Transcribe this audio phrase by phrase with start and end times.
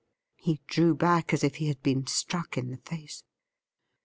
[0.47, 3.23] ''He drew back as if he had been struck in the face.